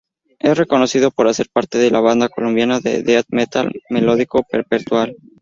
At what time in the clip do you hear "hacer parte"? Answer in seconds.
1.27-1.77